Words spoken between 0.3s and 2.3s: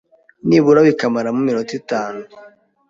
nibura bikamaramo iminota itanu